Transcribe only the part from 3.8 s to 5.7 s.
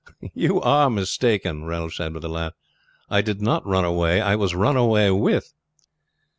away. I was run away with!"